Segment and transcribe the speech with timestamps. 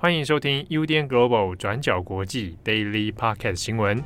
[0.00, 4.00] 欢迎收听 UDN Global 转角国际 Daily Podcast 新闻。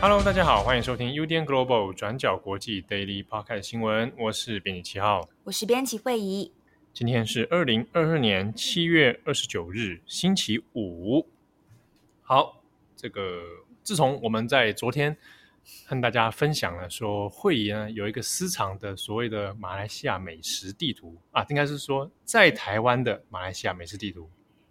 [0.00, 4.10] Hello，大家好，欢迎收听 UDN Global 转角国际 Daily Podcast 新闻。
[4.16, 6.50] 我是编辑七号，我是编辑慧仪。
[6.94, 11.28] 今天是二零二二年七月二十九日，星期五。
[12.22, 12.62] 好，
[12.96, 13.42] 这个。
[13.84, 15.14] 自从我们在昨天
[15.86, 24.28] 和大家分享了说，会议呢有一个私藏的所谓的马来西亚美食地图啊，应该是说在台湾的马来西亚美食地图，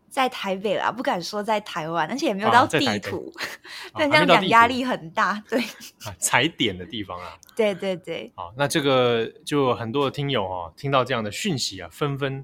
[0.10, 3.32] 在台北啦，不敢说在台湾，而且也没有到地图，
[3.94, 5.60] 啊、但这样讲压力很大，对，
[6.06, 12.44] 啊，踩点的地方啊， 对对对，好，那这个就很多的听友哦，听到这样的讯息啊，纷纷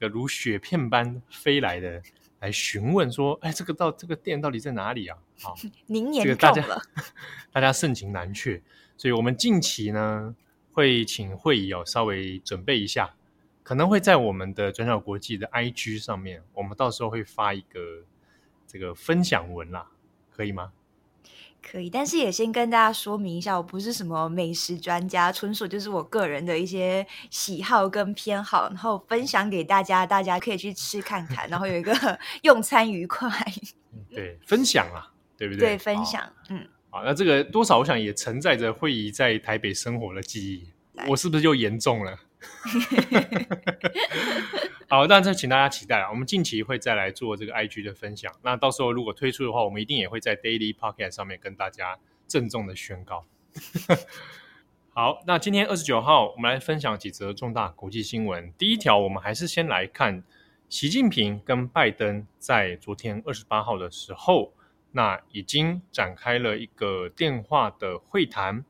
[0.00, 2.02] 个如雪片般飞来的。
[2.40, 6.84] 来询问说：“哎，这个到这个店到底在哪里啊？”好， 您严重了，这个大家，
[7.52, 8.62] 大家盛情难却，
[8.96, 10.34] 所以我们近期呢
[10.72, 13.14] 会请会议哦稍微准备一下，
[13.62, 17.80] 可能会在我们的转角国际的 IG 上面，我们到时候会发一个
[18.66, 19.86] 这个分享文啦，
[20.30, 20.72] 可以吗？
[21.62, 31.92] 可以，但是也先跟大家说明一下，我不是什么美食专家，纯属就是我个人的一些喜好跟偏好，然后分享给大家，大家可以去吃看看，然后有一个
[32.44, 33.30] 用餐愉快。
[34.08, 35.09] 对，分享啊，
[35.40, 35.70] 对不对？
[35.70, 40.68] 对，分享，嗯，好，那这个多少我想也承载着慧仪在台北生活的记忆，
[41.08, 42.18] 我是不是就严重了？
[44.86, 46.10] 好，那这请大家期待啊！
[46.10, 48.30] 我们近期会再来做这个 IG 的分享。
[48.42, 51.96] 那到时候如果推出的话，我们一定也会在 Daily Pocket 上面跟大家
[52.28, 53.24] 郑重的宣告。
[54.92, 58.52] 好，那今天二十九号，我们来分享几则重大国际新闻。
[58.58, 60.22] 第一条，我们还是先来看
[60.68, 64.52] 习近平跟拜登在昨天二十八号的时候，
[64.92, 68.64] 那已经展开了一个电话的会谈。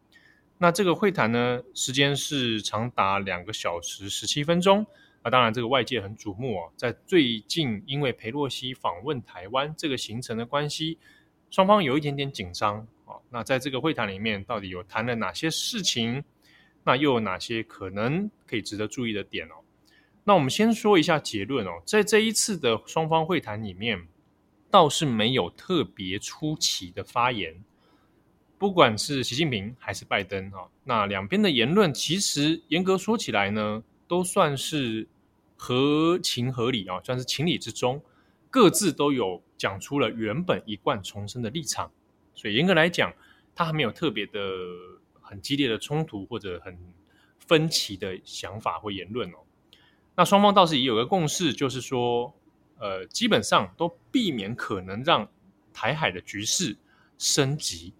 [0.58, 4.86] 那这个会谈呢，时间是长达两个小时十七分钟。
[5.22, 6.72] 那当然，这个外界很瞩目哦。
[6.76, 10.98] 在最近，因为裴洛西访问台湾这个行程的关系，
[11.50, 13.16] 双方有一点点紧张啊。
[13.30, 16.24] 那在这个会谈里面，到底有谈了哪些事情？
[16.84, 19.56] 那又有哪些可能可以值得注意的点哦？
[20.24, 21.82] 那我们先说一下结论哦。
[21.84, 24.08] 在这一次的双方会谈里面，
[24.70, 27.62] 倒是没有特别出奇的发言，
[28.58, 33.82] 不管是习近平还是拜登啊，那两边的言论其实严格说起来呢。
[34.10, 35.06] 都算是
[35.56, 38.02] 合情合理啊，算是情理之中，
[38.50, 41.92] 各自都有讲出了原本一贯重申的立场，
[42.34, 43.14] 所以严格来讲，
[43.54, 44.40] 他还没有特别的
[45.20, 46.76] 很激烈的冲突或者很
[47.38, 49.36] 分歧的想法或言论哦。
[50.16, 52.34] 那双方倒是也有个共识，就是说，
[52.80, 55.28] 呃，基本上都避免可能让
[55.72, 56.76] 台海的局势
[57.16, 57.94] 升级。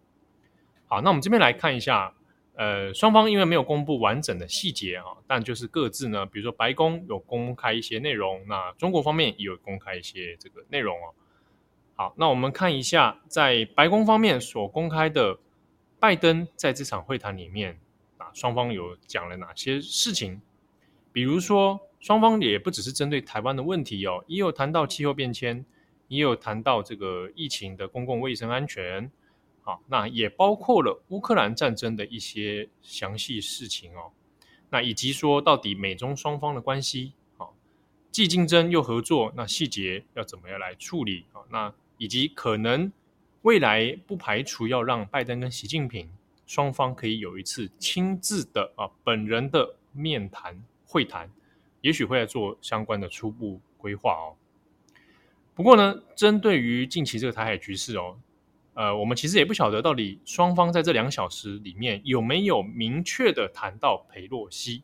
[0.88, 2.14] 好，那我们这边来看一下。
[2.56, 11.14] 呃，双方因为没有公布完整的细节啊，但就是各自呢，比如说白宫有公开一些内容，那中国方面也有公开一些这个内容哦。
[11.94, 15.38] 好，那我们看一下，在白宫方面所公开的，
[15.98, 17.80] 拜登在这场会谈里面
[18.19, 20.42] 啊，双方有讲了哪些事情？
[21.12, 25.65] 比如说，双方也不只是针对台湾的问题哦，也有谈到气候变迁，
[26.09, 29.11] 也有谈到这个疫情的公共卫生安全。
[29.62, 34.11] 啊，那也包括了乌克兰战争的一些详细事情哦。
[34.71, 37.47] 那以及说到底美中双方的关系，啊，
[38.11, 41.44] 既竞争又合作，那细节要怎么样来处理啊？
[41.50, 42.91] 那以及可能
[43.43, 46.09] 未来不排除要让拜登跟习近平
[46.47, 51.31] 双方可以有一次亲自的啊本人的面谈会谈，
[51.80, 54.36] 也许会来做相关的初步规划哦。
[55.54, 58.18] 不过呢，针对于近期这个台海局势哦。
[58.72, 64.82] 呃，我们其实也不晓得到底双方在这两小时里面有没有明确的谈到裴洛西。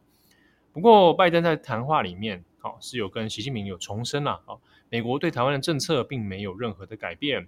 [0.73, 4.59] 不过，拜登在谈话里面，好、是有跟习近平有重申了，啊、
[4.91, 7.47] 美国对台湾的政策并没有任何的改变。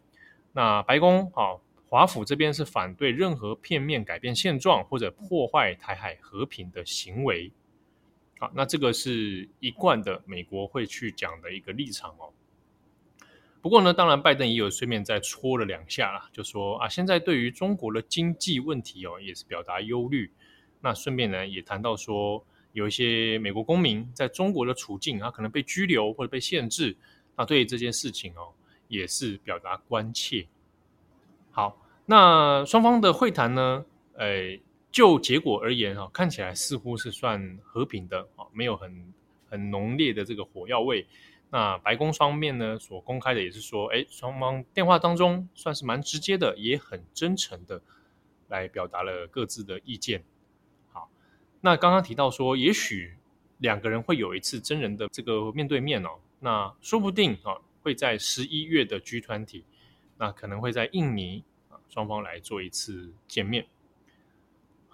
[0.52, 7.52] 那白宫，好、哦，华府这边是反对任何片面改变现状或者破坏台海和平的行为。
[8.38, 12.32] 好，那这个是一贯的美国会去讲的一个立场哦。
[13.60, 20.30] 不过呢，当然，拜登也有顺便再戳了两下啦，就说啊，现在对于中国的经济问题哦，也是表达忧虑。
[20.80, 26.96] 那顺便呢，也谈到说，有一些美国公民在中国的处境啊，可能被拘留或者被限制。
[27.36, 28.54] 那对于这件事情哦，
[28.86, 30.46] 也是表达关切。
[31.50, 34.56] 好，那双方的会谈呢，呃，
[34.90, 39.12] 就结果而言啊，看起来似乎是算和平的啊，没有很
[39.48, 41.06] 很浓烈的这个火药味。
[41.50, 47.80] 那白宫方面呢，所公开的也是说，哎，双方电话当中算是蛮直接的，也很真诚的
[48.48, 50.22] 来表达了各自的意见。
[50.92, 51.08] 好，
[51.62, 53.14] 那刚刚提到说，也许
[53.58, 59.62] 两个人会有一次真人的这个面对面哦，那说不定啊会在十一月的 G20，
[60.18, 63.66] 那可能会在印尼啊双方来做一次见面。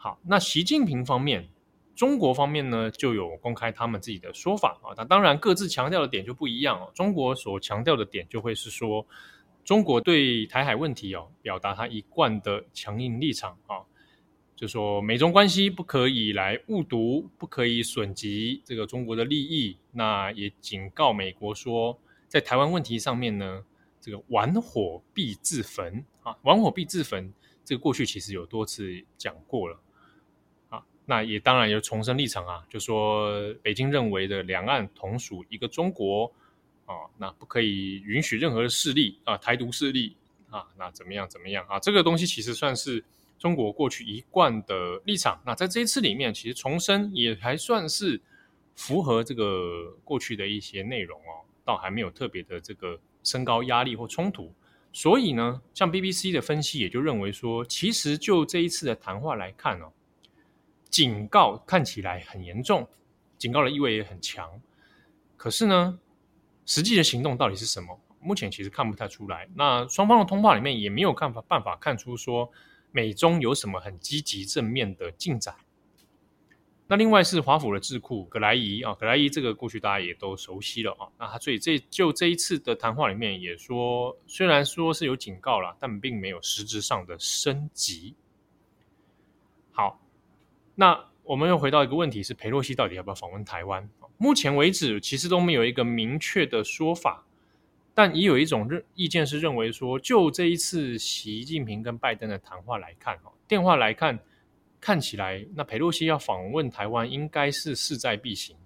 [0.05, 1.49] 好，那习近平方面，
[1.97, 6.91] 中国方面呢就有公开他们自己的说法啊，那当然各自强调的点就不一样哦。
[6.93, 9.07] 中国所强调的点就会是说。
[9.65, 13.81] 中国对台海问题哦，表达他一贯的强硬立场啊，
[14.55, 19.79] 就说美中关系不可以来误读，不可以损及这个中国的利益。
[19.91, 21.99] 那也警告美国说，
[22.29, 23.65] 在台湾问题上面呢，
[24.03, 27.33] 这个玩火必自焚啊，玩火必自焚。
[27.65, 29.81] 这个过去其实有多次讲过了，
[31.07, 36.33] 那也当然有重申立场啊，就说北京认为的两岸同属一个中国。
[36.87, 40.15] 啊，那不可以允许任何的势力啊，台独势力
[40.51, 41.79] 啊，那怎么样怎么样啊？
[41.79, 43.03] 这个东西其实算是
[43.39, 45.41] 中国过去一贯的立场。
[45.47, 48.21] 那在这一次里面，其实重申也还算是
[48.75, 54.53] 符合这个过去的一些内容哦，倒还没有特别的这个升高压力或冲突。
[54.93, 59.91] 所以呢，像 BBC 的分析也就认为说，其实就这一次的谈话来看哦，
[60.95, 62.87] 警告看起来很严重，
[63.37, 64.49] 警告的意味也很强。
[65.37, 65.99] 可是呢，
[66.65, 68.01] 实际的行动到底是什么？
[68.21, 69.49] 目前其实看不太出来。
[69.57, 72.49] 那双方的通话里面也没有办法办法看出说
[72.93, 75.57] 美中有什么很积极正面的进展。
[76.87, 81.11] 那另外是华府的智库葛莱伊啊，葛莱伊这个过去大家也都熟悉了啊。
[81.19, 88.15] 那他所以这就这一次的谈话里面也说，虽然说是有警告了，但并没有实质上的升级。
[89.73, 90.01] 好，
[90.75, 93.89] 那我们又回到一个问题是，裴洛西到底要不要访问台湾？
[94.17, 97.25] 目前为止，其实都没有一个明确的说法，
[97.95, 104.19] 但也有一种认意见是认为说，就这一次习近平跟拜登的谈话来看，哈，电话来看，
[104.81, 108.57] 看起来那裴洛西要访问台湾应该是势在必行，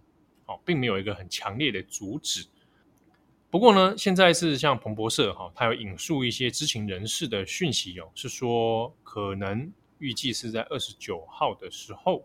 [0.46, 2.46] 哦，并没有一个很强烈的阻止。
[3.50, 12.24] 不过呢，现在是像彭博社哈，他有引述一些知情人士的讯息哦，是说可能预计是在二十九号的时候。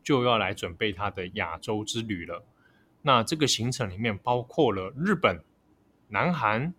[0.00, 2.42] 就要来准备他的亚洲之旅了。
[3.02, 5.38] 那这个行程里面包括了日本、
[6.08, 6.72] 南韩、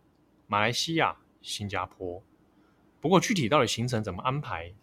[0.47, 2.23] 马来西亚、新加坡。
[2.99, 4.73] 不过具体到底行程怎么安排，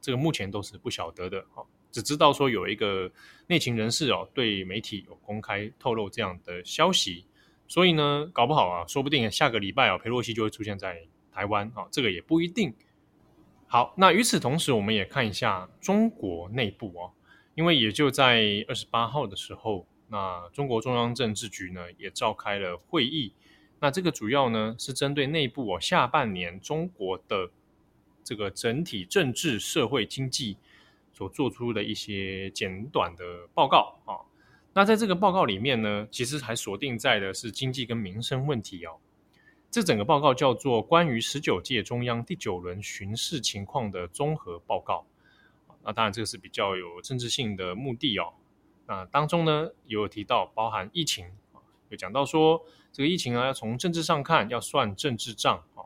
[0.00, 1.46] 这个目前都是不晓得的。
[1.92, 3.08] 只知道说有一个
[3.46, 7.24] 内情人士哦，对媒体有公开透露这样的消息。
[7.68, 12.74] 所以呢，搞不好啊，说不定下个礼拜啊，佩洛西就会出现在台湾啊，这个也不一定。
[13.74, 17.10] 好，那与此同时，我们也看一下中国内部哦。
[17.56, 23.34] 因为也就在二十八号的时候，那中国中央政治局呢也召开了会议。
[23.80, 27.50] 那这个主要呢是针对内部哦下半年中国的
[28.22, 30.56] 这个整体政治、社会、经济
[31.12, 33.24] 所做出的一些简短的
[33.54, 34.22] 报告啊。
[34.72, 38.98] 那在这个报告里面呢，其实还锁定在的是经济跟民生问题哦。
[39.74, 45.04] 这整个报告叫做《关于十九届中央第九轮巡视情况的综合报告》。
[45.82, 48.32] 那当然，这个是比较有政治性的目的哦。
[48.86, 51.26] 那当中呢，有提到包含疫情，
[51.88, 55.82] 有讲到说这个疫情啊，要从政治上看，要算政治账啊。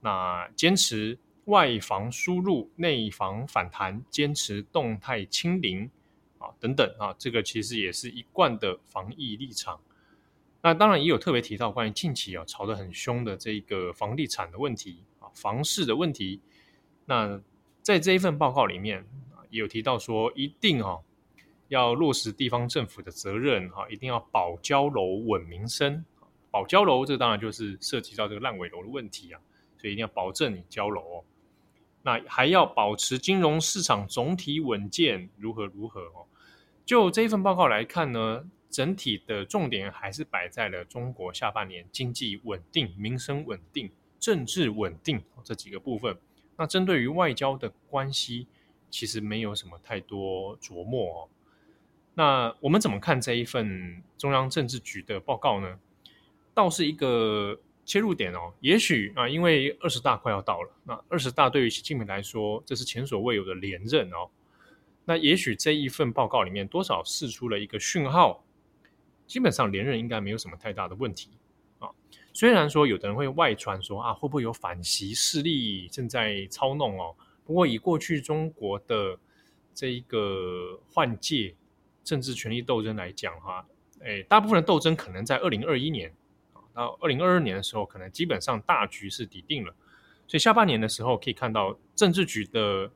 [0.00, 5.90] 那坚持外防输入，内防反弹，坚持动态清零
[6.38, 9.78] 啊，等等啊，这个其实也是一贯的防疫立场。
[10.62, 16.40] 那当然也有特别提到关于近期啊吵得很凶的这个房地产的问题啊，房市的问题。
[17.04, 17.40] 那
[17.82, 19.06] 在这一份报告里面。
[19.48, 21.00] 也有提到说，一定哈
[21.68, 26.04] 要落实地方政府的责任哈，一定要保交楼稳民生。
[26.50, 29.40] 保交楼，这当然就是涉及到这个烂尾楼的问题啊，
[29.78, 31.24] 所以一定要保证你交楼哦。
[32.02, 36.26] 那还要保持金融市场总体稳健，如何如何哦？
[36.84, 46.16] 就这一份报告来看呢，整体的重点还是摆在了中国下半年经济稳定、民生稳定、政治稳定这几个部分。
[46.56, 48.46] 那针对于外交的关系。
[48.88, 51.28] 其实没有什么太多琢磨哦。
[52.14, 55.78] 那我们怎么看这一份中央政治局的报告呢？
[56.54, 58.54] 倒是一个切入点哦。
[58.60, 64.30] 也许啊，因为二十大快要到了，那二十大对于习近平来说，这是前所未有的连任哦。
[65.04, 68.42] 那也许这一份报告里面多少释出了一个讯号，
[69.26, 71.30] 基本上连任应该没有什么太大的问题
[71.78, 71.88] 啊。
[72.32, 77.14] 虽然说有的人会外传说啊，会不会有反习势力正在操弄哦？
[77.44, 79.18] 不过，以过去中国的
[79.72, 81.54] 这一个换届
[82.02, 83.64] 政治权力斗争来讲，哈，
[84.00, 86.12] 诶，大部分的斗争可能在二零二一年
[86.52, 89.72] 啊，到二零二二年的时候，可能基本上大局是底定了。
[90.26, 92.90] 所以下半年的时候，可以看到政治局的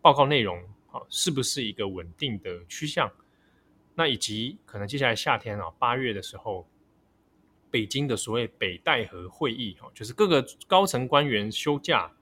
[0.00, 0.56] 报告内容
[0.92, 3.10] 啊，是不是一个稳定的趋向？
[3.98, 6.68] 那以及可能接下来夏天啊，八月的时候，
[7.70, 12.12] 北京的所谓北戴河会议哈，就是各个高层官员休假。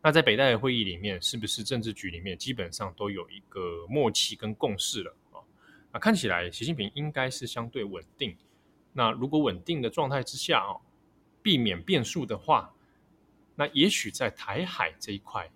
[0.00, 5.42] 那在北戴河会议里面，是不是政治局里面基本上都有一个默契跟共识了啊？
[5.92, 8.36] 那看起来习近平应该是相对稳定。
[8.92, 10.78] 那如果稳定的状态之下啊，
[11.42, 12.72] 避免变数的话，
[13.56, 15.50] 那也许在台海这一块，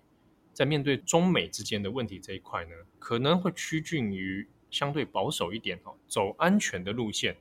[0.51, 7.35] 在面对中美之间的问题这一块呢，可能会趋近于相对保守一点哦，走安全的路线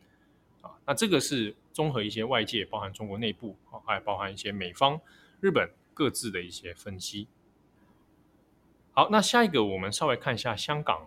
[0.61, 0.71] 啊。
[0.85, 5.01] 那这个是综合一些外界，包含中国内部啊，还包含一些美方、
[5.41, 7.29] 日本各自的一些分析。
[8.93, 11.07] 好，那下一个我们稍微看一下香港。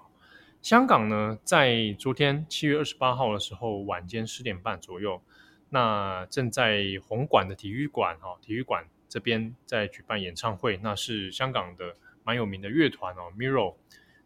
[0.61, 5.21] 香港呢，在昨天七月二十八号的时候晚间十点半左右，
[5.69, 13.75] 那正在红馆的体育馆哈，体育馆这边在举办演唱会，那是香港的蛮有名的乐团哦，Mirror。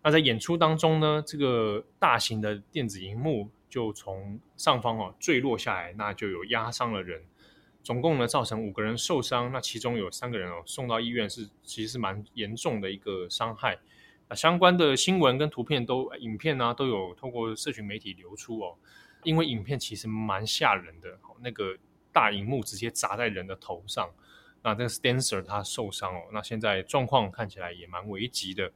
[0.07, 7.21] 那在演出当中呢，这个大型的电子荧幕就从上方哦坠落下来，那就有压伤了人，
[7.83, 13.77] 总共呢造成五个人受伤，那其中有三个人哦送到医院是其实是蛮严重的一个伤害。
[14.29, 18.77] 那相关的新闻跟图片都、影片啊都有透过社群媒体流出哦，
[19.23, 21.77] 因为影片其实蛮吓人的，那个
[22.13, 24.09] 大荧幕直接砸在人的头上，
[24.63, 28.71] 那这个 Stancer 他受伤哦，那现在状况看起来也蛮危急的。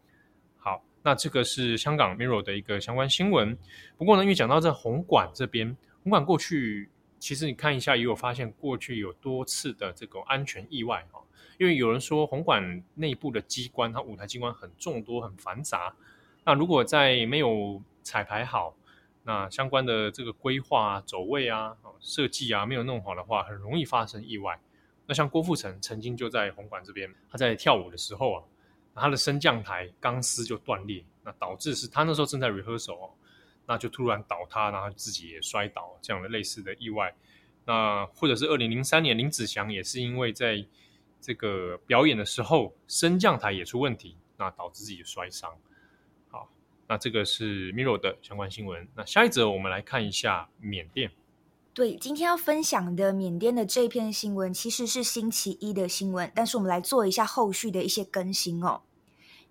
[0.57, 3.57] 好，那这个是香港 Mirror 的一个相关新闻。
[3.97, 6.89] 不过呢，因为讲到这红馆这边，红馆过去
[7.19, 11.21] 其实你看一下，也有发现过去有多次的这个安全意外哦。
[11.57, 15.95] 因为有人说红馆内部的机关，它舞台机关很众多、很繁杂。
[16.43, 18.75] 那如果在没有彩排好，
[19.23, 24.59] 那相关的这个规划啊、走位啊、设计啊没有弄好的话，很容易发生意外。
[25.05, 28.43] 那像郭富城曾经就在红馆这边，他在跳舞的时候啊，
[28.93, 33.09] 他的升降台钢丝就断裂，那导致是他那时候正在 rehearsal 哦，
[33.65, 37.13] 那就突然倒塌，然后自己也摔倒这样的类似的意外。
[37.65, 40.65] 那或者是二零零三年林子祥也是因为在
[41.21, 45.51] 这个表演的时候，升降台也出问题，那导致自己摔伤。
[46.29, 46.49] 好，
[46.87, 48.87] 那这个是 Miro 的相关新闻。
[48.95, 51.11] 那下一则我们来看一下缅甸。
[51.73, 58.81] 对，今天要分享的缅甸的这篇新闻其实是星期一的新闻，但是我们来做一下后续的一些更新哦。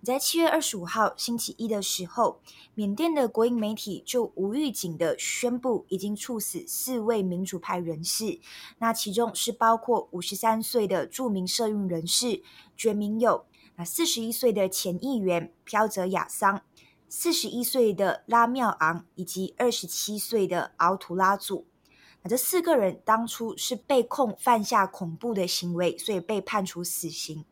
[0.03, 2.43] 在七月二十五号星期一的时候，
[2.75, 8.39] 缅甸的国营媒体就无预警的宣布，已经处死四位民主派人士。
[8.81, 12.43] 那其中是包括五十三岁的著名社运人士
[12.77, 13.47] 觉明友，
[13.77, 16.61] 那四十一岁的前议员飘泽亚桑，
[17.09, 21.65] 四十一岁的拉妙昂，以及二十七岁的敖图拉祖。
[22.23, 27.45] 那这四个人当初是被控犯下恐怖的行为，所以被判处死刑。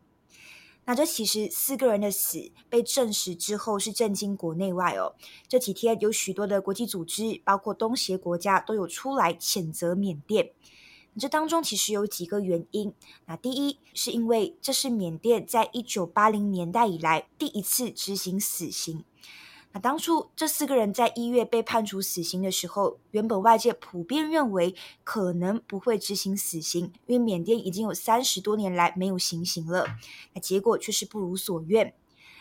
[0.85, 5.15] 那这其实四个人的死被证实之后是震惊国内外哦。
[5.47, 10.51] 这几天有许多的国际组织，包括东协国家都有出来谴责缅甸。
[11.19, 12.95] 这当中其实有几个原因。
[13.27, 19.05] 那第一是因为这是缅甸在一九八零年代以来第一次执行死刑。
[19.73, 29.87] 那当初这四个人在一月被判处死刑的时候，原本外界普遍认为可能不会执行死刑，因为缅甸已经有三十多年来没有行刑了。
[30.33, 31.93] 那结果却是不如所愿。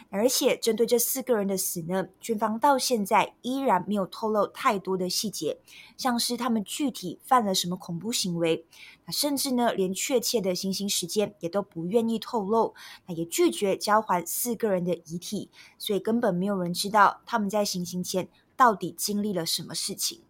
[0.10, 5.60] 而且，针对这四个人的死呢，军方到现在依然没有透露太多的细节，
[5.98, 8.66] 像是他们具体犯了什么恐怖行为，
[9.06, 12.74] 那甚至呢，连确切的行刑时间也都不愿意透露，
[13.06, 20.22] 那也拒绝交还四个人的遗体，所以根本没有人知道他们在行刑前到底经历了什么事情。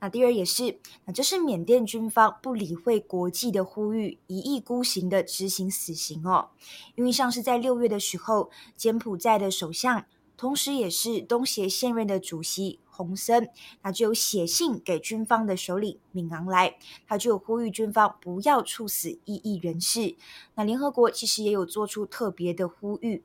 [0.00, 6.48] 那第二也是，那这是缅甸军方不理会国际的呼吁，一意孤行的执行死刑哦。
[6.94, 13.50] 因为像是在六月的时候，柬埔寨的首相，同时也是东协现任的主席洪森，
[13.82, 16.76] 那就有写信给军方的首领敏昂莱，
[17.06, 20.16] 他就呼吁军方不要处死异议人士。
[20.54, 23.22] 那联合国其实也有做出特别的呼吁。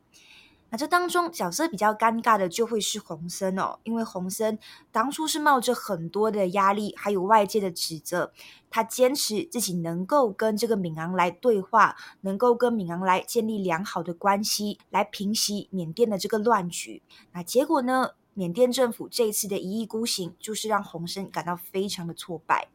[0.69, 4.59] 那这当中角色比较尴尬的就会是洪森哦，因为洪森
[4.91, 8.33] 当初是冒着很多的压力，还有外界的指责，
[8.69, 17.01] 他坚持自己能够跟这个敏昂莱对话，能够跟敏昂莱建立良好的关系，来平息缅甸的这个乱局。
[17.31, 22.67] 那结果呢，缅甸政府这一次的一意孤行，就是让洪森感到非常的挫败。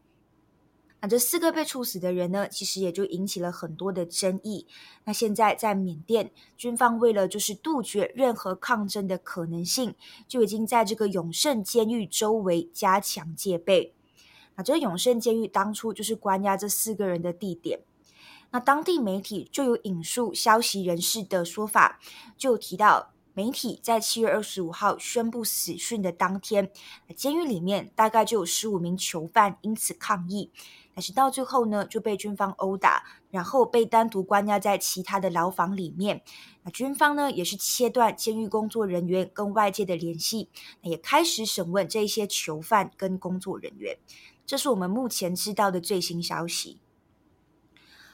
[1.02, 4.66] 那这四个被处死的人呢，其实也就引起了很多的争议。
[5.04, 9.95] 那现在在缅甸，军方为了就是杜绝任何抗争的可能性，
[10.28, 13.95] 就已经在这个永胜监狱周围加强戒备。
[14.57, 17.80] 那这个永胜监狱当初就是关押这四个人的地点。
[18.50, 21.99] 那当地媒体就有引述消息人士的说法，
[22.37, 26.71] 就提到媒体在七月二十五号宣布死讯的当天，
[27.16, 30.50] 监狱里面大概就有十五名囚犯因此抗议，
[31.00, 36.21] 但是到最后呢就被军方殴打，然后被单独关押在其他的牢房里面。
[36.62, 40.50] 那军方呢也是切断监狱工作人员跟外界的联系，
[40.83, 43.97] 也开始审问这些囚犯跟工作人员。
[44.45, 46.78] 这是我们目前知道的最新消息。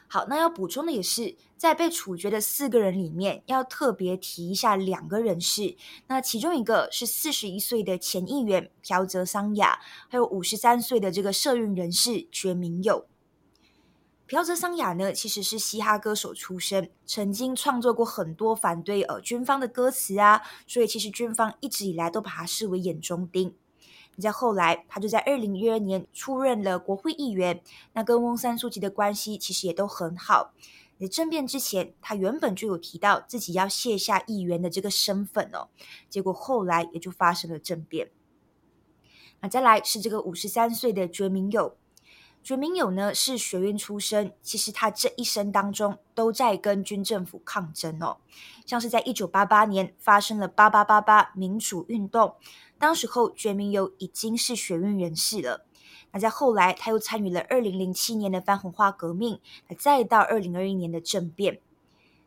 [0.08, 5.76] 好，那要补充的也是，在被处决的四个人里面，要特别提一下两个人士。
[6.06, 13.06] 那其中一个是四十一岁的前议员朴泽桑雅，还有五十三岁的这个社运人士觉明友。
[14.28, 23.54] 朴泽桑雅呢，其实是嘻哈歌手出身，曾经创作过很多反对呃军方的歌词啊，所以其实军方一直以来都把他视为眼中钉。
[24.22, 27.60] 在后来，他就在二零一二年出任了国会议员。
[27.92, 30.52] 那跟翁三书记的关系其实也都很好。
[30.98, 35.68] 在政变之前，他原本就有提到自己要卸下议员的这个身份哦。
[36.08, 38.10] 结果后来也就发生了政变。
[39.40, 41.76] 那再来是这个五十三岁的觉明友。
[42.46, 48.18] 觉明友呢是学院出身，其实他这一生当中都在跟军政府抗争哦。
[48.64, 52.36] 像是在一九八八年发生了八八八八民主运动。
[52.78, 55.66] 当时候，觉明友已经是学院人士了。
[56.12, 59.40] 那在后来，他又参与了二零零七年的番红花革命，
[59.76, 61.60] 再到二零二一年的政变。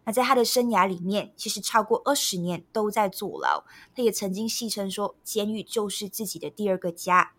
[0.03, 3.63] 那在他的生涯里面，其实超过二十年都在坐牢。
[3.95, 7.31] 他也曾经戏称说，监狱就是自己的第二个家。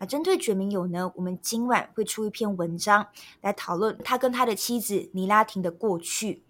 [0.00, 3.06] 那针对觉明友呢，我们今晚会出一篇文章
[3.42, 6.42] 来讨论他跟他的妻子尼拉廷的过去。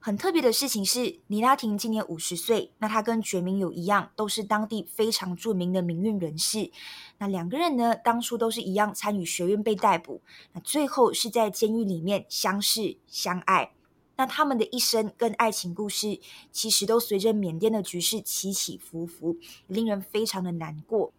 [0.00, 6.70] 很特别的事情是，尼拉廷今年五十岁，那他跟觉明友一样，都是当地非常著名的民运人士。
[7.18, 13.72] 那两个人呢，当初都是一样参与学院被逮捕，那最后是在监狱里面相识相爱。
[14.16, 16.20] 那他们的一生跟爱情故事，
[16.52, 21.12] 其实都随着缅甸的局势起起伏伏，令人非常的难过。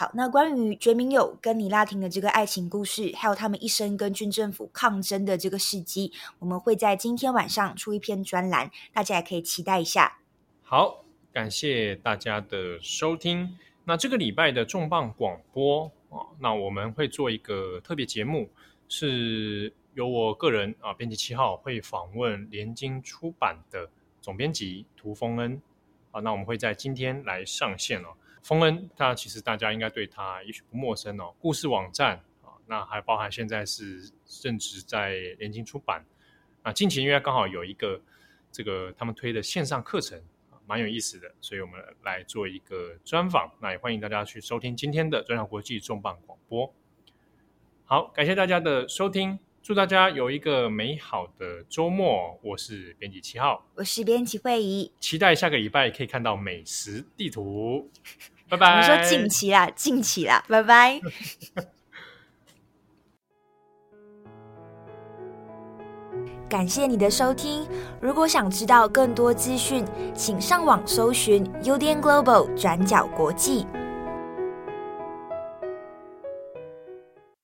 [0.00, 10.20] 好，那关于觉明友跟尼拉廷的这个爱情故事，还有他们一生跟军政府抗争的这个事迹，我们会在今天晚上出一篇专栏，大家也可以期待一下。
[10.62, 13.58] 好，感谢大家的收听。
[13.84, 18.48] 那这个礼拜的重磅广播啊，那我们会做一个特别节目，
[18.88, 23.86] 是由我个人啊，编辑七号会访问联经出版的
[24.22, 25.60] 总编辑涂丰恩
[26.10, 28.16] 啊，那我们会在今天来上线哦。
[28.42, 31.34] 丰恩，他其实大家应该对他也许不陌生哦。
[31.38, 34.10] 故事网站啊，那还包含现在是
[34.42, 36.04] 任职在联经出版。
[36.62, 38.00] 那近期因为刚好有一个
[38.50, 40.22] 这个他们推的线上课程，
[40.66, 43.52] 蛮有意思的，所以我们来做一个专访。
[43.60, 46.72] 那也欢迎大家去收听今天的转角国际重磅广播。
[47.84, 49.38] 好，感谢大家的收听。
[49.62, 52.40] 祝大家有一个美好的周末！
[52.42, 57.90] 我是编辑七号，我是编辑惠仪，期待下个礼拜可以看到美食地图。
[58.48, 58.66] 拜拜！
[58.70, 60.98] 我们说近期啦，近期啦，拜拜！
[66.48, 67.68] 感谢你的收听。
[68.00, 73.66] 如果想知道更多资讯，请上网搜寻 UDN Global 转角国际。